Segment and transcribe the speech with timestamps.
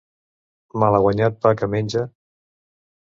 [0.83, 2.03] Malaguanyat pa que menja!